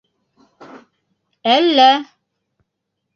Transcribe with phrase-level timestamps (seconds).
[1.55, 1.85] Әллә.